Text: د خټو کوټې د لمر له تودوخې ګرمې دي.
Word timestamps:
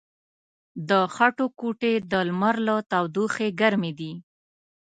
د 0.89 0.91
خټو 1.15 1.45
کوټې 1.59 1.93
د 2.11 2.13
لمر 2.27 2.55
له 2.67 2.75
تودوخې 2.91 3.49
ګرمې 3.59 3.91
دي. 3.99 4.11